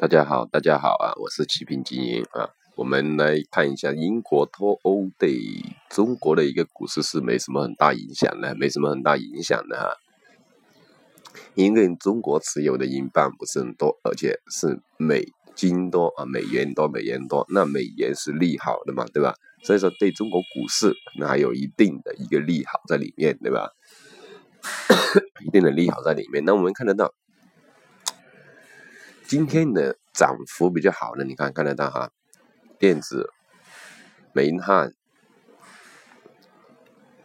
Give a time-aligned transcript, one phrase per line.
[0.00, 1.10] 大家好，大家好啊！
[1.20, 2.50] 我是齐平精英啊。
[2.76, 5.36] 我们来看一下英国脱欧对
[5.90, 9.96] 中国的一个股市是没什么很大影响的，没什么很大影响的哈。
[11.56, 15.26] 因为中国持有的英镑不是很多，而且是美
[15.56, 19.34] 金多啊，美元多，美元多，那美元是利好的嘛，对吧？
[19.64, 23.72] 所以说对中国股市那还有一定的一个利好在里面，对吧？
[25.44, 26.44] 一定的利好在里面。
[26.44, 27.12] 那我们看得到。
[29.28, 32.10] 今天的涨幅比较好的，你看看得到哈，
[32.78, 33.28] 电子、
[34.32, 34.94] 煤炭、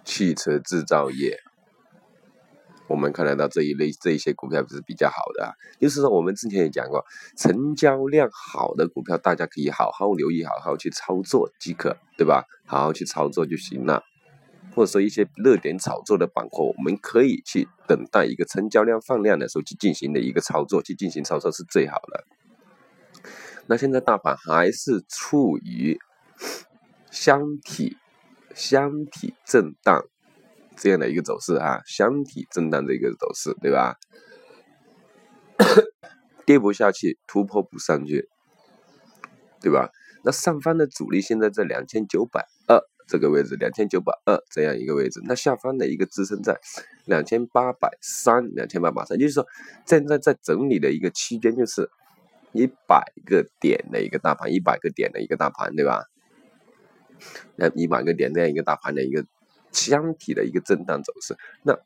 [0.03, 1.39] 汽车制造业，
[2.89, 5.55] 我们看得到这一类这一些股票是比较好的。
[5.79, 7.05] 就是说，我们之前也讲过，
[7.37, 12.43] 成交量好的股票，大家可以好好留意，好好去操作即可，对吧？
[12.65, 14.03] 好好去操作就行了。
[14.73, 22.25] 或者说一些热点炒作的板块，我们可以去等待一个成交量放量的时候去进行的一个操作，去进行操作是最好的。
[23.67, 25.97] 那现在大盘还是处于
[27.11, 27.97] 箱体
[28.53, 30.03] 箱体震荡
[30.75, 33.97] 这样的一个走势啊，箱体震荡的一个走势，对吧？
[36.45, 38.27] 跌不下去，突破不上去，
[39.61, 39.91] 对吧？
[40.25, 42.81] 那上方的阻力现在在两千九百二。
[43.13, 46.59] 这个位置两千九百二这样一个位置，那下方的一个支撑在
[47.05, 49.45] 两千八百三，两千八百三，就是说
[49.85, 51.91] 现在在整理的一个区间，就是
[52.53, 56.05] 一百个点的一个大盘，一百个点的一个大盘，对吧？
[57.55, 59.23] 那一百个点这样一个大盘的一个
[59.71, 61.77] 箱体的一个震荡走势，那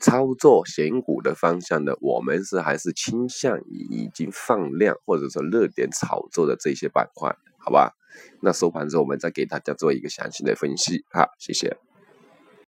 [0.00, 7.36] 操作选股的方向呢，我们是还是倾向于已经放量或者说热点炒作的这些板块。
[7.64, 7.94] 好吧，
[8.40, 11.76] 那收盘之后我们再给大家做一个详细的分析，哈，谢谢。